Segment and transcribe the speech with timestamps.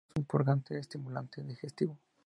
[0.07, 1.95] El berro es un purgante, estimulante digestivo.